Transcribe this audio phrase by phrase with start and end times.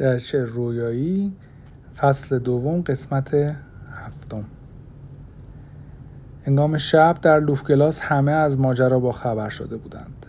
[0.00, 1.32] دریاچه رویایی؟
[1.96, 3.34] فصل دوم قسمت
[3.92, 4.44] هفتم.
[6.44, 10.26] هنگام شب در لوفگلاس همه از ماجرا با خبر شده بودند.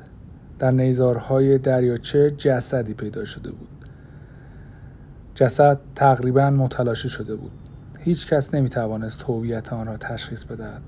[0.60, 3.70] در نیزارهای دریاچه جسدی پیدا شده بود.
[5.36, 7.52] جسد تقریبا متلاشی شده بود.
[8.00, 10.82] هیچ کس نمی توانست هویت آن را تشخیص بدهد.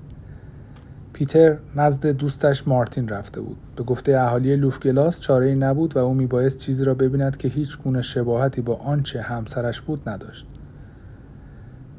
[1.14, 3.56] پیتر نزد دوستش مارتین رفته بود.
[3.76, 7.78] به گفته اهالی لوفگلاس چاره ای نبود و او میبایست چیزی را ببیند که هیچ
[7.78, 10.46] گونه شباهتی با آنچه همسرش بود نداشت.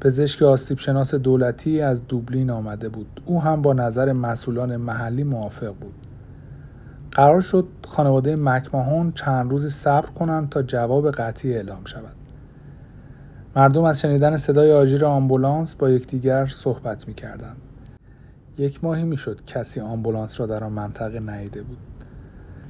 [0.00, 3.22] پزشک آسیب شناس دولتی از دوبلین آمده بود.
[3.26, 5.94] او هم با نظر مسئولان محلی موافق بود.
[7.12, 12.16] قرار شد خانواده مکماهون چند روزی صبر کنند تا جواب قطعی اعلام شود.
[13.56, 17.65] مردم از شنیدن صدای آژیر آمبولانس با یکدیگر صحبت می کردند.
[18.58, 21.78] یک ماهی می‌شد کسی آمبولانس را در آن منطقه ندیده بود.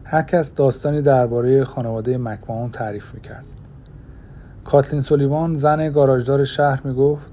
[0.04, 3.44] هر کس داستانی درباره خانواده مکماهون تعریف می‌کرد.
[4.64, 7.32] کاتلین سولیوان زن گاراژدار شهر می‌گفت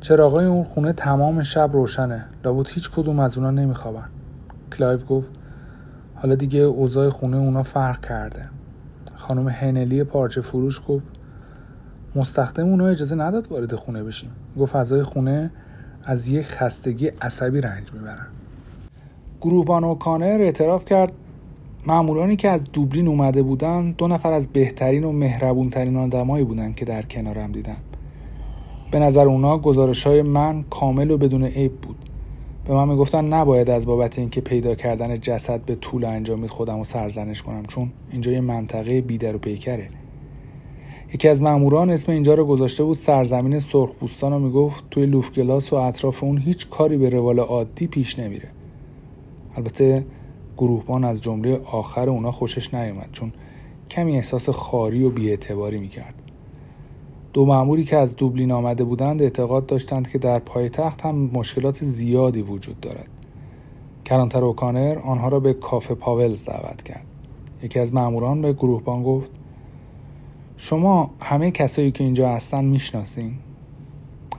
[0.00, 2.24] چراغای اون خونه تمام شب روشنه.
[2.44, 4.08] لابد هیچ کدوم از اونا نمیخوابن.
[4.72, 5.32] کلایو گفت
[6.14, 8.48] حالا دیگه اوضاع خونه اونا فرق کرده.
[9.14, 11.04] خانم هنلی پارچه فروش گفت
[12.16, 14.30] مستخدم اونا اجازه نداد وارد خونه بشیم.
[14.58, 15.50] گفت اعضای خونه
[16.10, 18.26] از یک خستگی عصبی رنج می‌برن.
[19.40, 21.12] گروهبان اوکانر اعتراف کرد
[21.86, 26.84] معمولانی که از دوبلین اومده بودن دو نفر از بهترین و مهربونترین آدمایی بودن که
[26.84, 27.76] در کنارم دیدم
[28.90, 31.96] به نظر اونا گزارش های من کامل و بدون عیب بود.
[32.64, 36.84] به من می‌گفتن نباید از بابت اینکه پیدا کردن جسد به طول انجامید خودم رو
[36.84, 39.88] سرزنش کنم چون اینجا یه منطقه بیدر و پیکره.
[41.14, 45.76] یکی از ماموران اسم اینجا رو گذاشته بود سرزمین سرخپوستان و می‌گفت توی لوفگلاس و
[45.76, 48.48] اطراف اون هیچ کاری به روال عادی پیش نمیره.
[49.56, 50.04] البته
[50.56, 53.32] گروهبان از جمله آخر اونا خوشش نیومد چون
[53.90, 56.14] کمی احساس خاری و بیاعتباری می‌کرد.
[57.32, 62.42] دو ماموری که از دوبلین آمده بودند اعتقاد داشتند که در پایتخت هم مشکلات زیادی
[62.42, 63.08] وجود دارد.
[64.04, 67.06] کرانتر و کانر آنها را به کافه پاولز دعوت کرد.
[67.62, 69.30] یکی از ماموران به گروهبان گفت
[70.60, 73.34] شما همه کسایی که اینجا هستن می‌شناسین.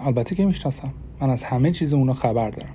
[0.01, 0.93] البته که می‌شناسم.
[1.21, 2.73] من از همه چیز اونا خبر دارم.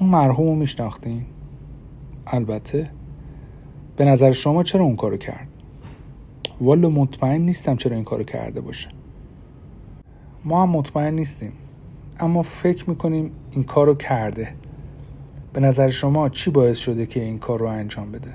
[0.00, 1.24] اون مرحوم میشناختین؟
[2.26, 2.90] البته.
[3.96, 5.48] به نظر شما چرا اون کارو کرد؟
[6.60, 8.88] والا مطمئن نیستم چرا این کارو کرده باشه.
[10.44, 11.52] ما هم مطمئن نیستیم.
[12.20, 14.48] اما فکر می‌کنیم این کارو کرده.
[15.52, 18.34] به نظر شما چی باعث شده که این کار رو انجام بده؟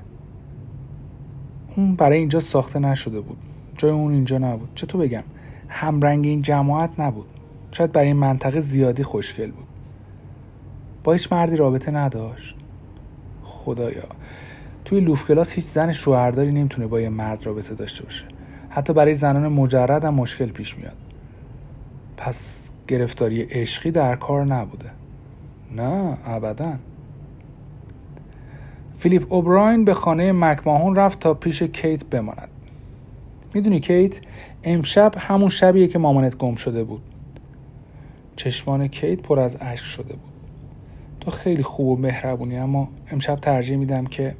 [1.75, 3.37] اون برای اینجا ساخته نشده بود.
[3.77, 4.69] جای اون اینجا نبود.
[4.75, 5.23] چطور بگم
[5.67, 7.27] همرنگ این جماعت نبود.
[7.71, 9.67] شاید برای این منطقه زیادی خوشگل بود.
[11.03, 12.55] با هیچ مردی رابطه نداشت.
[13.43, 14.03] خدایا.
[14.85, 18.25] توی لوفگلاس هیچ زن شوهرداری نمی‌تونه با یه مرد رابطه داشته باشه.
[18.69, 20.97] حتی برای زنان مجرد هم مشکل پیش میاد.
[22.17, 24.89] پس گرفتاری عشقی در کار نبوده.
[25.75, 26.73] نه ابدا.
[28.97, 32.49] فیلیپ اوبراین به خانه مکماهون رفت تا پیش کیت بماند.
[33.55, 34.19] می‌دونی کیت؟
[34.63, 37.01] امشب همون شبیه که مامانت گم شده بود.
[38.35, 40.33] چشمان کیت پر از اشک شده بود.
[41.19, 44.35] تو خیلی خوب و مهربونی اما امشب ترجیح میدم که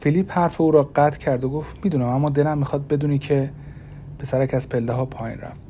[0.00, 3.50] فیلیپ حرف او را قطع کرد و گفت می‌دونم اما دلم می‌خواد بدونی که
[4.18, 5.60] پسرک از پله ها پایین رفت.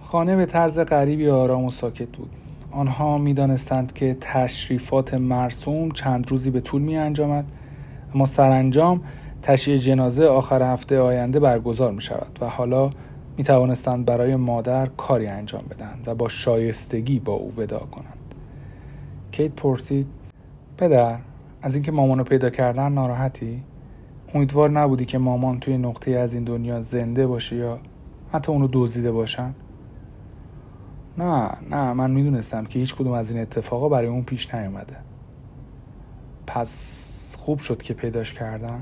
[0.00, 2.30] خانه به طرز غریبی آرام و ساکت بود.
[2.70, 7.44] آنها می‌دانستند که تشریفات مرسوم چند روزی به طول می انجامد
[8.14, 9.00] اما سرانجام
[9.42, 12.90] تشییع جنازه آخر هفته آینده برگزار می شود و حالا
[13.36, 18.34] می توانستند برای مادر کاری انجام بدهند و با شایستگی با او ودا کنند.
[19.32, 20.06] کیت پرسید
[20.78, 21.18] پدر
[21.62, 23.62] از اینکه مامانو پیدا کردن ناراحتی؟
[24.34, 27.78] امیدوار نبودی که مامان توی نقطه از این دنیا زنده باشه یا
[28.32, 29.54] حتی اونو دزدیده باشن؟
[31.18, 34.96] نه نه من می‌دونستم که هیچ کدوم از این اتفاقا برای اون پیش نیومده.
[36.46, 38.80] پس خوب شد که پیداش کردم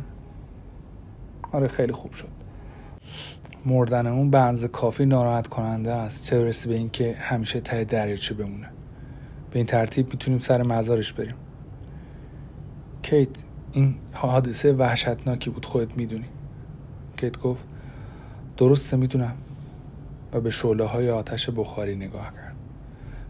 [1.53, 2.29] آره خیلی خوب شد.
[3.67, 6.25] مردن اون به کافی ناراحت کننده است.
[6.25, 8.69] چه برسه به اینکه همیشه ته دریاچه بمونه.
[9.51, 11.35] به این ترتیب می‌تونیم سر مزارش بریم.
[13.03, 13.29] کیت
[13.73, 16.29] این حادثه وحشتناکی بود خودت می‌دونی.
[17.17, 17.65] کیت گفت
[18.57, 19.35] درسته می‌دونم.
[20.33, 22.57] و به شعله های آتش بخاری نگاه کرد.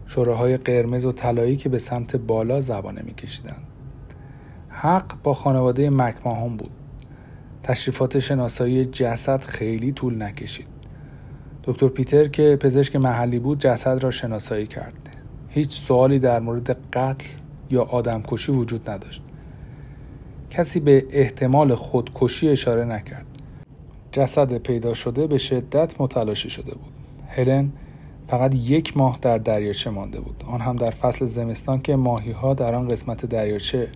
[0.07, 3.67] شعله های قرمز و طلایی که به سمت بالا زبانه میکشیدند.
[4.69, 6.71] حق با خانواده مکماهون بود.
[7.63, 10.67] تشریفات شناسایی جسد خیلی طول نکشید.
[11.63, 15.15] دکتر پیتر که پزشک محلی بود جسد را شناسایی کرد.
[15.49, 17.27] هیچ سوالی در مورد قتل
[17.69, 19.23] یا آدمکشی وجود نداشت.
[20.49, 23.25] کسی به احتمال خودکشی اشاره نکرد.
[24.11, 26.93] جسد پیدا شده به شدت متلاشی شده بود.
[27.27, 27.71] هلن
[28.27, 30.43] فقط یک ماه در دریاچه مانده بود.
[30.47, 33.87] آن هم در فصل زمستان که ماهی ها در آن قسمت دریاچه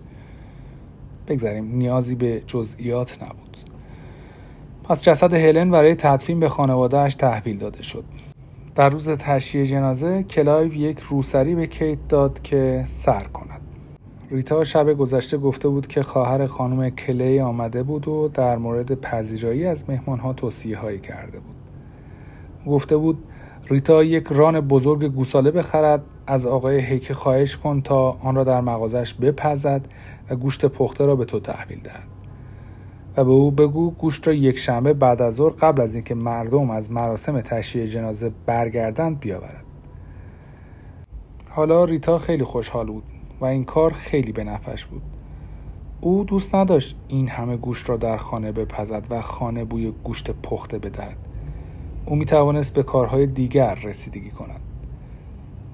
[1.28, 3.56] بگذریم نیازی به جزئیات نبود.
[4.84, 8.04] پس جسد هلن برای تدفین به خانوادهش تحویل داده شد.
[8.74, 13.60] در روز تشییع جنازه کلایو یک روسری به کیت داد که سر کند.
[14.30, 19.66] ریتا شب گذشته گفته بود که خواهر خانم کلی آمده بود و در مورد پذیرایی
[19.66, 21.54] از مهمانها توصیه هایی کرده بود.
[22.66, 23.24] گفته بود
[23.70, 28.60] ریتا یک ران بزرگ گوساله بخرد از آقای هیک خواهش کن تا آن را در
[28.60, 29.86] مغازش بپزد
[30.30, 32.08] و گوشت پخته را به تو تحویل دهد.
[33.16, 36.70] و به او بگو گوشت را یک شنبه بعد از ظهر قبل از اینکه مردم
[36.70, 39.64] از مراسم تشییع جنازه برگردند بیاورد.
[41.48, 43.04] حالا ریتا خیلی خوشحال بود
[43.40, 45.02] و این کار خیلی به نفش بود.
[46.00, 50.78] او دوست نداشت این همه گوشت را در خانه بپزد و خانه بوی گوشت پخته
[50.78, 51.16] بدهد.
[52.06, 54.60] او می توانست به کارهای دیگر رسیدگی کند.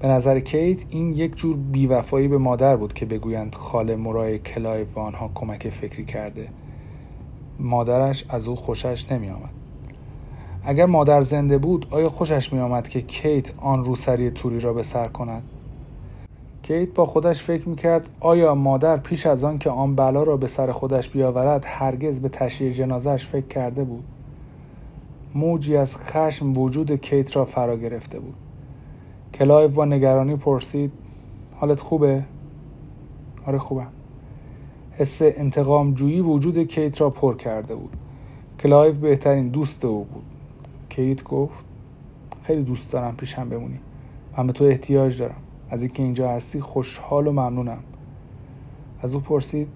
[0.01, 4.87] به نظر کیت این یک جور بیوفایی به مادر بود که بگویند خاله مورای کلایو
[4.95, 6.47] به آنها کمک فکری کرده
[7.59, 9.49] مادرش از او خوشش نمی آمد.
[10.63, 14.83] اگر مادر زنده بود آیا خوشش می آمد که کیت آن روسری توری را به
[14.83, 15.43] سر کند؟
[16.63, 20.37] کیت با خودش فکر می کرد آیا مادر پیش از آن که آن بلا را
[20.37, 24.03] به سر خودش بیاورد هرگز به تشییع جنازش فکر کرده بود؟
[25.35, 28.35] موجی از خشم وجود کیت را فرا گرفته بود
[29.33, 30.91] کلایو با نگرانی پرسید
[31.55, 32.23] حالت خوبه؟
[33.45, 33.87] آره خوبم.
[34.91, 37.97] حس انتقام جویی وجود کیت را پر کرده بود.
[38.59, 40.23] کلایو بهترین دوست او بود.
[40.89, 41.65] کیت گفت
[42.43, 43.79] خیلی دوست دارم پیشم بمونی.
[44.37, 45.35] من به تو احتیاج دارم.
[45.69, 47.83] از اینکه اینجا هستی خوشحال و ممنونم.
[49.01, 49.67] از او پرسید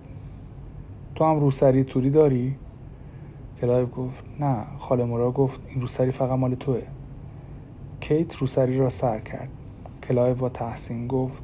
[1.15, 2.55] تو هم روسری توری داری؟
[3.61, 4.57] کلایو گفت نه.
[4.77, 6.81] خاله مورا گفت این روسری فقط مال توه.
[7.99, 9.49] کیت روسری را سر کرد.
[10.07, 11.43] کلایو با تحسین گفت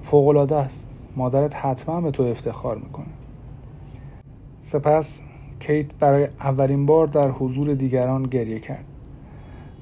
[0.00, 0.88] فوقالعاده است.
[1.16, 3.06] مادرت حتما به تو افتخار می‌کنه.
[4.62, 5.20] سپس
[5.60, 8.84] کیت برای اولین بار در حضور دیگران گریه کرد.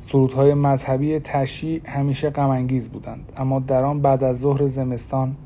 [0.06, 5.36] سرودهای مذهبی تشییع همیشه غمانگیز بودند اما در آن بعد از ظهر زمستان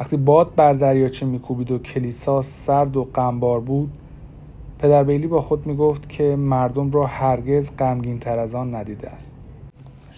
[0.00, 3.90] وقتی باد بر دریاچه میکوبید و کلیسا سرد و غمبار بود
[4.78, 9.35] پدر بیلی با خود می‌گفت که مردم را هرگز غمگین تر از آن ندیده است.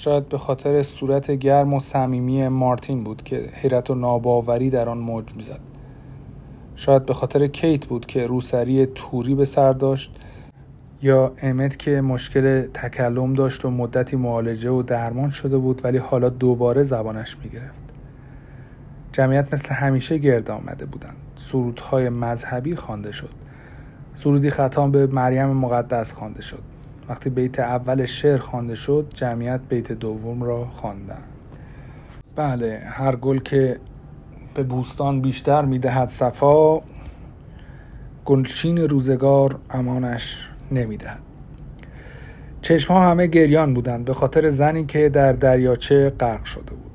[0.00, 4.98] شاید به خاطر صورت گرم و صمیمی مارتین بود که حیرت و ناباوری در آن
[4.98, 5.60] موج می‌زد.
[6.76, 10.16] شاید به خاطر کیت بود که روسری توری به سر داشت
[11.02, 16.28] یا امت که مشکل تکلم داشت و مدتی معالجه و درمان شده بود ولی حالا
[16.28, 17.92] دوباره زبانش می‌گرفت.
[19.12, 21.16] جمعیت مثل همیشه گرد آمده بودند.
[21.36, 23.30] سرودهای مذهبی خوانده شد.
[24.16, 26.77] سرودی ختام به مریم مقدس خوانده شد.
[27.08, 31.24] وقتی بیت اول شعر خوانده شد جمعیت بیت دوم را خواندند
[32.36, 33.78] بله هر گل که
[34.54, 36.80] به بوستان بیشتر می‌دهد صفا
[38.24, 41.18] گلچین روزگار امانش نمی‌دهد.
[42.62, 46.90] چشم همه گریان بودند به خاطر زنی که در دریاچه غرق شده بود.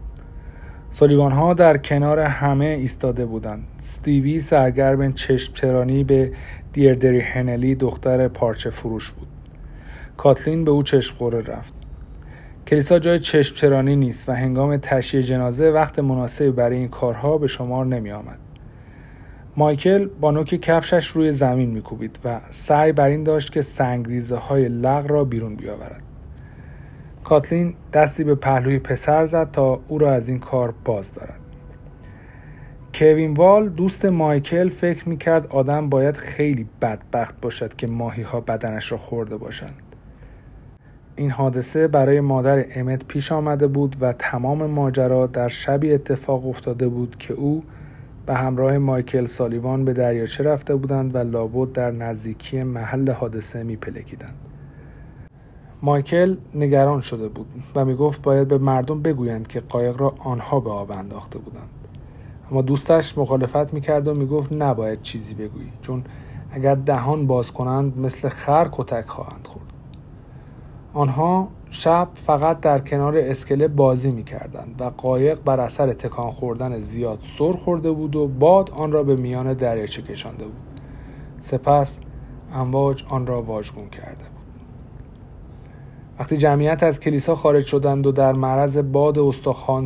[0.91, 3.67] سولیوان ها در کنار همه ایستاده بودند.
[3.79, 6.31] ستیوی سرگرم چشم چرانی به
[6.73, 9.32] دیردری هنلی دختر پارچه فروش بود.
[10.17, 11.73] کاتلین به او چشم خوره رفت
[12.67, 17.47] کلیسا جای چشم چرانی نیست و هنگام تشییع جنازه وقت مناسبی برای این کارها به
[17.47, 18.39] شمار نمی آمد.
[19.57, 24.69] مایکل با نوک کفشش روی زمین میکوبید و سعی بر این داشت که سنگریزه های
[24.69, 26.01] لغ را بیرون بیاورد.
[27.23, 31.39] کاتلین دستی به پهلوی پسر زد تا او را از این کار باز دارد.
[32.93, 38.91] کوین وال دوست مایکل فکر می‌کرد آدم باید خیلی بدبخت باشد که ماهی ها بدنش
[38.91, 39.92] را خورده باشند.
[41.15, 46.87] این حادثه برای مادر امت پیش آمده بود و تمام ماجرا در شبی اتفاق افتاده
[46.87, 47.63] بود که او
[48.25, 54.35] به همراه مایکل سالیوان به دریاچه رفته بودند و لابد در نزدیکی محل حادثه میپلکیدند.
[55.81, 60.69] مایکل نگران شده بود و می‌گفت باید به مردم بگویند که قایق را آنها به
[60.69, 61.69] آب انداخته بودند.
[62.51, 66.03] اما دوستش مخالفت می‌کرد و می‌گفت نباید چیزی بگویی چون
[66.51, 69.72] اگر دهان باز کنند مثل خر کتک خواهند خورد.
[70.93, 76.79] آنها شب فقط در کنار اسکله بازی می کردند و قایق بر اثر تکان خوردن
[76.79, 80.81] زیاد سر خورده بود و باد آن را به میان دریاچه کشانده بود.
[81.39, 81.99] سپس
[82.53, 84.33] امواج آن را واژگون کرده بود.
[86.19, 89.31] وقتی جمعیت از کلیسا خارج شدند و در معرض باد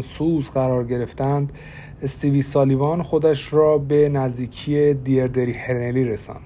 [0.01, 1.53] سوز قرار گرفتند
[2.01, 6.41] استیوی سالیوان خودش را به نزدیکی دیردری هرنلی رساند.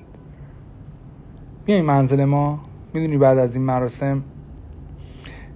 [1.68, 2.60] میای منزل ما.
[2.94, 4.24] می‌دونی بعد از این مراسم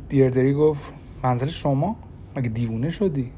[0.09, 0.93] دیردری گفت
[1.23, 1.95] منزل شما؟
[2.35, 3.31] مگه دیوونه شدی؟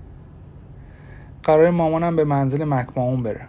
[1.43, 3.47] قرار مامانم به منزل مکماون بره.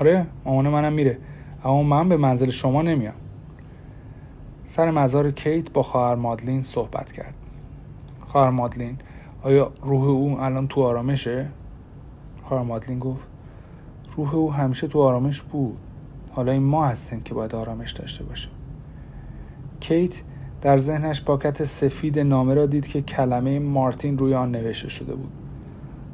[0.00, 1.18] آره مامان منم میره
[1.64, 3.14] اما من به منزل شما نمیام.
[4.66, 7.34] سر مزار کیت با خواهر مادلین صحبت کرد.
[8.20, 8.96] خواهر مادلین
[9.42, 11.48] آیا روح او الان تو آرامشه؟
[12.42, 13.26] خواهر مادلین گفت
[14.16, 15.76] روح او همیشه تو آرامش بود.
[16.32, 18.50] حالا این ما هستیم که باید آرامش داشته باشیم.
[19.80, 20.14] کیت
[20.64, 25.32] در ذهنش پاکت سفید نامه را دید که کلمه مارتین روی آن نوشته شده بود.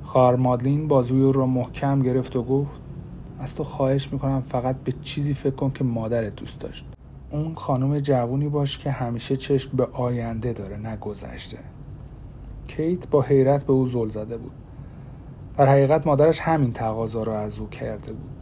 [0.03, 2.71] خواهر مادلین بازوی را محکم گرفت و گفت
[3.41, 6.85] از تو خواهش می‌کنم فقط به چیزی فکر کن که مادرت دوست داشت.
[7.31, 11.59] اون خانم جوونی باش که همیشه چشم به آینده داره نه گذشته.
[12.69, 14.53] کیت با حیرت به او زل زده بود.
[15.57, 18.40] در حقیقت مادرش همین تقاضا را از او کرده بود.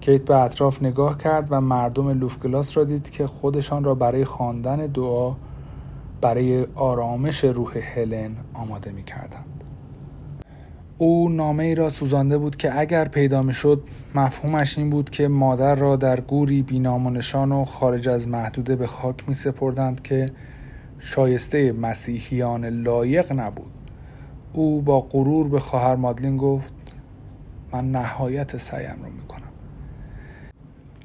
[0.00, 4.86] کیت به اطراف نگاه کرد و مردم لوفگلاس را دید که خودشان را برای خواندن
[4.86, 5.34] دعا
[6.20, 9.64] برای آرامش روح هلن آماده می کردند.
[10.98, 13.82] او نامه ای را سوزانده بود که اگر پیدا می شد
[14.14, 18.76] مفهومش این بود که مادر را در گوری بینام و نشان و خارج از محدوده
[18.76, 20.26] به خاک می سپردند که
[20.98, 23.70] شایسته مسیحیان لایق نبود
[24.52, 26.72] او با غرور به خواهر مادلین گفت
[27.72, 29.37] من نهایت سعیم را می کنم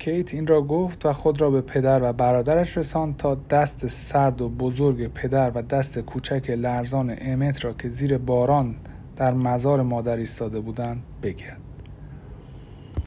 [0.04, 4.42] کیت این را گفت و خود را به پدر و برادرش رساند تا دست سرد
[4.42, 8.76] و بزرگ پدر و دست کوچک لرزان امت را که زیر باران
[9.16, 11.63] در مزار مادر ایستاده بودند بگیرد.